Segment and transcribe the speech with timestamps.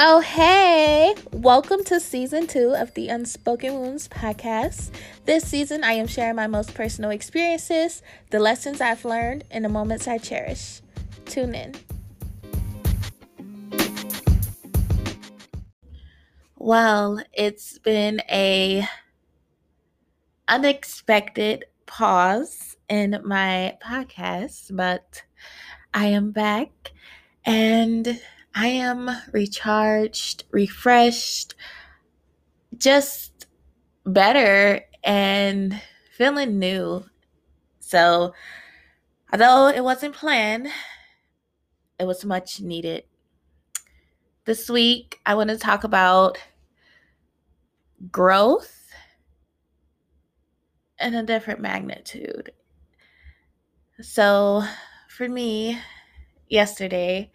[0.00, 1.12] Oh, hey!
[1.32, 4.90] Welcome to season two of the Unspoken Wounds podcast.
[5.24, 8.00] This season, I am sharing my most personal experiences,
[8.30, 10.82] the lessons I've learned, and the moments I cherish.
[11.24, 11.74] Tune in.
[16.54, 18.86] Well, it's been a
[20.46, 25.24] unexpected pause in my podcast, but
[25.92, 26.92] I am back
[27.44, 28.20] and
[28.60, 31.54] I am recharged, refreshed,
[32.76, 33.46] just
[34.04, 35.80] better and
[36.16, 37.04] feeling new.
[37.78, 38.34] So,
[39.32, 40.66] although it wasn't planned,
[42.00, 43.04] it was much needed.
[44.44, 46.38] This week, I want to talk about
[48.10, 48.92] growth
[50.98, 52.50] in a different magnitude.
[54.00, 54.64] So,
[55.08, 55.78] for me,
[56.48, 57.30] yesterday,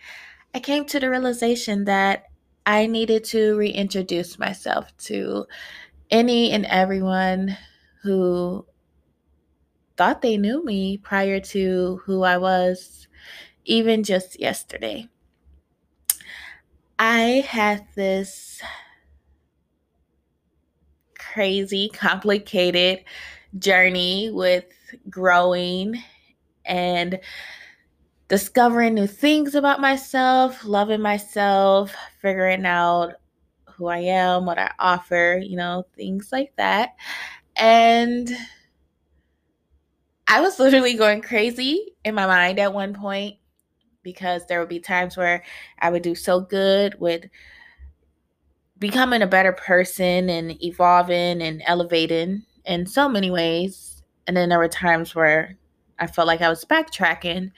[0.54, 2.26] I came to the realization that
[2.66, 5.46] I needed to reintroduce myself to
[6.12, 7.58] any and everyone
[8.04, 8.66] who
[9.98, 13.08] thought they knew me prior to who I was,
[13.66, 15.08] even just yesterday.
[17.00, 18.62] I had this
[21.18, 23.04] crazy, complicated
[23.58, 24.66] journey with
[25.10, 26.02] growing
[26.66, 27.20] and
[28.34, 33.14] discovering new things about myself, loving myself, figuring out
[33.66, 36.96] who I am, what I offer, you know, things like that.
[37.56, 38.36] And
[40.28, 43.36] I was literally going crazy in my mind at one point
[44.02, 45.44] because there would be times where
[45.78, 47.26] I would do so good with
[48.80, 54.02] becoming a better person and evolving and elevating in so many ways.
[54.26, 55.56] And then there were times where
[56.00, 57.52] I felt like I was backtracking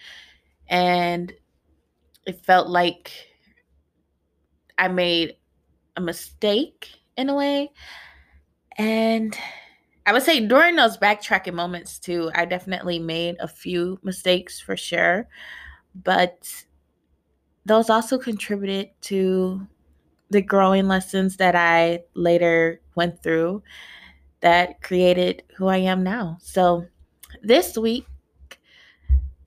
[0.67, 1.33] and
[2.25, 3.11] it felt like
[4.77, 5.37] I made
[5.95, 7.71] a mistake in a way.
[8.77, 9.37] And
[10.05, 14.75] I would say during those backtracking moments too, I definitely made a few mistakes for
[14.75, 15.27] sure.
[16.03, 16.65] But
[17.65, 19.65] those also contributed to
[20.29, 23.63] the growing lessons that I later went through
[24.41, 26.37] that created who I am now.
[26.41, 26.85] So
[27.41, 28.05] this week,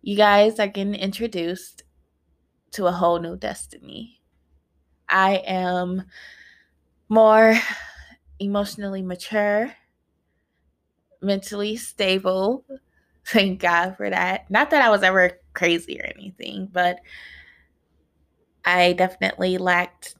[0.08, 1.82] you guys are getting introduced
[2.70, 4.22] to a whole new destiny.
[5.06, 6.04] I am
[7.10, 7.54] more
[8.38, 9.70] emotionally mature,
[11.20, 12.64] mentally stable.
[13.26, 14.50] Thank God for that.
[14.50, 17.00] Not that I was ever crazy or anything, but
[18.64, 20.14] I definitely lacked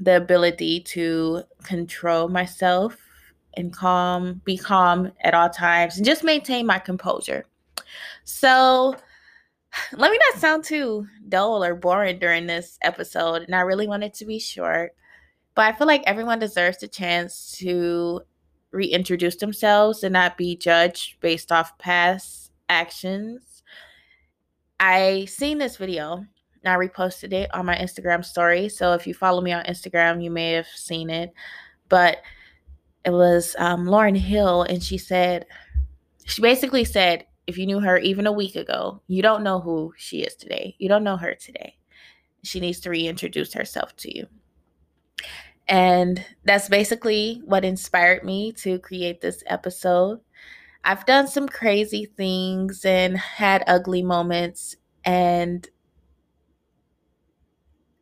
[0.00, 2.96] the ability to control myself
[3.56, 7.44] and calm, be calm at all times, and just maintain my composure.
[8.24, 8.94] So,
[9.92, 14.04] let me not sound too dull or boring during this episode, and I really want
[14.04, 14.94] it to be short.
[15.54, 18.22] But I feel like everyone deserves the chance to
[18.70, 23.62] reintroduce themselves and not be judged based off past actions.
[24.78, 26.24] I seen this video
[26.62, 28.68] and I reposted it on my Instagram story.
[28.68, 31.32] So if you follow me on Instagram, you may have seen it.
[31.88, 32.18] But
[33.04, 35.46] it was um, Lauryn Hill, and she said,
[36.26, 39.94] she basically said, if you knew her even a week ago, you don't know who
[39.96, 40.76] she is today.
[40.78, 41.78] You don't know her today.
[42.44, 44.26] She needs to reintroduce herself to you.
[45.66, 50.20] And that's basically what inspired me to create this episode.
[50.84, 55.66] I've done some crazy things and had ugly moments, and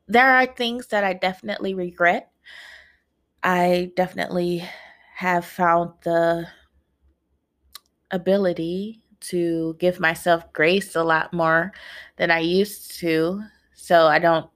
[0.08, 2.32] there are things that I definitely regret.
[3.44, 4.68] I definitely
[5.14, 6.48] have found the
[8.10, 11.72] ability to give myself grace a lot more
[12.16, 13.42] than I used to.
[13.74, 14.48] So I don't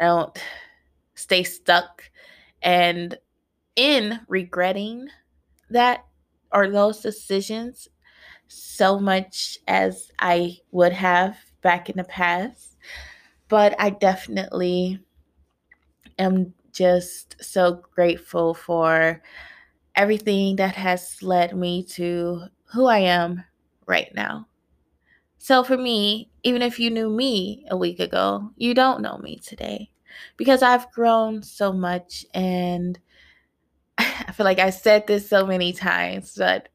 [0.00, 0.38] I don't
[1.14, 2.10] stay stuck
[2.62, 3.16] and
[3.76, 5.08] in regretting
[5.70, 6.04] that
[6.52, 7.88] or those decisions
[8.48, 12.76] so much as I would have back in the past
[13.48, 15.00] but I definitely
[16.18, 19.22] am just so grateful for
[19.96, 22.42] everything that has led me to
[22.74, 23.44] who I am
[23.86, 24.48] right now.
[25.38, 29.38] So, for me, even if you knew me a week ago, you don't know me
[29.38, 29.90] today
[30.36, 32.24] because I've grown so much.
[32.34, 32.98] And
[33.98, 36.68] I feel like I said this so many times, but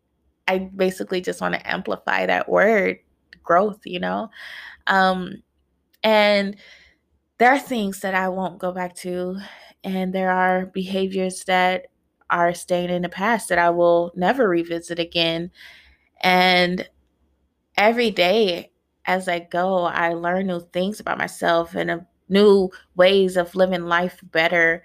[0.47, 2.99] I basically just want to amplify that word
[3.43, 4.29] growth, you know?
[4.87, 5.43] Um,
[6.03, 6.57] and
[7.37, 9.37] there are things that I won't go back to,
[9.83, 11.87] and there are behaviors that
[12.29, 15.51] are staying in the past that I will never revisit again.
[16.21, 16.87] And
[17.77, 18.71] every day
[19.05, 24.19] as I go, I learn new things about myself and new ways of living life
[24.23, 24.83] better.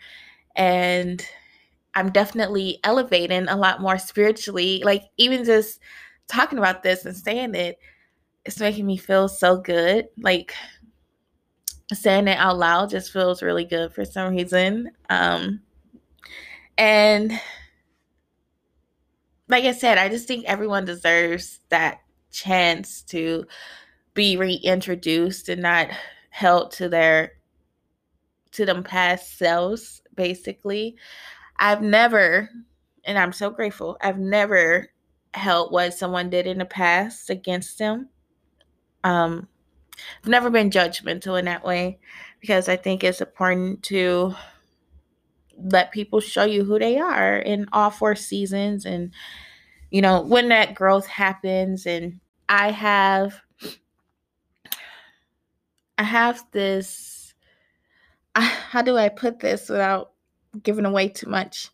[0.57, 1.27] And
[1.95, 4.83] I'm definitely elevating a lot more spiritually.
[4.85, 5.81] Like, even just
[6.29, 7.79] talking about this and saying it,
[8.45, 10.09] it's making me feel so good.
[10.19, 10.55] Like,
[11.93, 14.91] saying it out loud just feels really good for some reason.
[15.11, 15.61] Um,
[16.79, 17.33] and
[19.55, 22.01] like I said, I just think everyone deserves that
[22.33, 23.45] chance to
[24.13, 25.91] be reintroduced and not
[26.31, 27.35] held to their
[28.51, 30.97] to them past selves basically.
[31.57, 32.51] I've never
[33.05, 34.89] and i'm so grateful i've never
[35.35, 38.09] held what someone did in the past against them.
[39.05, 39.47] Um
[40.21, 42.01] i've never been judgmental in that way
[42.41, 44.35] because i think it's important to
[45.57, 48.85] let people show you who they are in all four seasons.
[48.85, 49.13] And
[49.95, 52.19] you know when that growth happens and
[52.49, 53.41] i have
[55.97, 57.33] i have this
[58.35, 60.11] how do i put this without
[60.65, 61.69] giving away too much?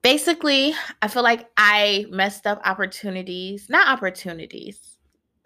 [0.00, 4.96] Basically i feel like i messed up opportunities not opportunities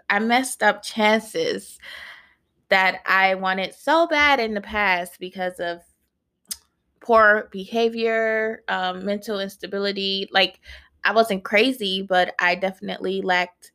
[0.08, 1.78] i messed up chances
[2.68, 5.80] that i wanted so bad in the past because of
[7.06, 10.28] poor behavior, um, mental instability.
[10.32, 10.58] Like
[11.04, 13.70] I wasn't crazy, but I definitely lacked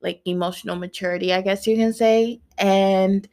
[0.00, 2.40] like emotional maturity, I guess you can say.
[2.56, 3.28] And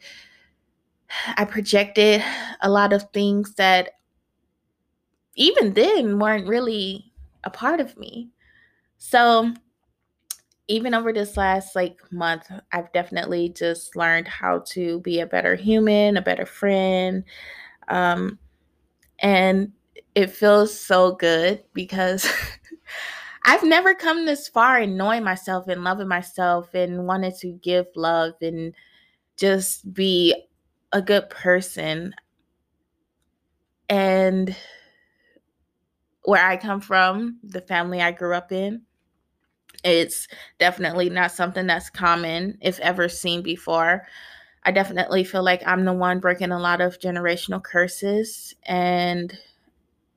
[1.37, 2.21] I projected
[2.59, 3.91] a lot of things that
[5.35, 7.13] even then weren't really
[7.45, 8.29] a part of me.
[8.97, 9.53] So
[10.67, 15.55] even over this last like month, I've definitely just learned how to be a better
[15.55, 17.23] human, a better friend,
[17.87, 18.37] um,
[19.21, 19.71] and
[20.15, 22.27] it feels so good because
[23.45, 27.87] I've never come this far in knowing myself and loving myself and wanted to give
[27.95, 28.73] love and
[29.37, 30.35] just be
[30.91, 32.13] a good person.
[33.87, 34.55] And
[36.23, 38.83] where I come from, the family I grew up in,
[39.83, 40.27] it's
[40.59, 44.05] definitely not something that's common, if ever seen before.
[44.63, 48.55] I definitely feel like I'm the one breaking a lot of generational curses.
[48.65, 49.37] And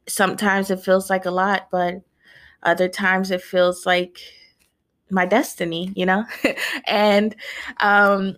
[0.08, 2.02] sometimes it feels like a lot, but
[2.62, 4.18] other times it feels like
[5.10, 6.24] my destiny, you know?
[6.88, 7.36] and
[7.80, 8.36] um,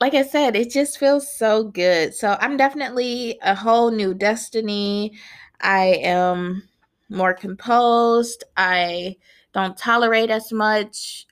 [0.00, 2.14] like I said, it just feels so good.
[2.14, 5.12] So I'm definitely a whole new destiny.
[5.60, 6.68] I am
[7.08, 8.44] more composed.
[8.56, 9.16] I
[9.54, 11.25] don't tolerate as much.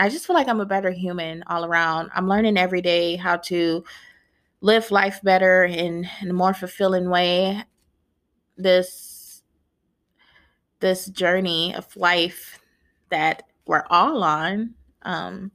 [0.00, 2.10] I just feel like I'm a better human all around.
[2.14, 3.84] I'm learning every day how to
[4.60, 7.64] live life better in, in a more fulfilling way.
[8.56, 9.42] This
[10.80, 12.60] this journey of life
[13.10, 15.50] that we're all on, um,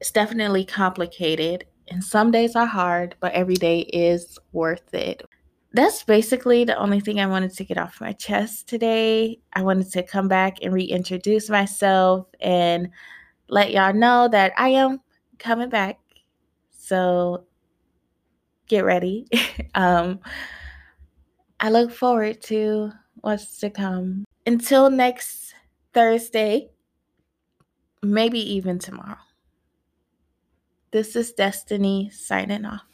[0.00, 1.66] it's definitely complicated.
[1.88, 5.28] And some days are hard, but every day is worth it
[5.74, 9.40] that's basically the only thing I wanted to get off my chest today.
[9.54, 12.90] I wanted to come back and reintroduce myself and
[13.52, 15.00] let y'all know that I am
[15.38, 16.00] coming back.
[16.70, 17.44] So
[18.66, 19.26] get ready.
[19.74, 20.20] um,
[21.60, 24.24] I look forward to what's to come.
[24.46, 25.54] Until next
[25.92, 26.70] Thursday,
[28.02, 29.18] maybe even tomorrow.
[30.90, 32.91] This is Destiny signing off.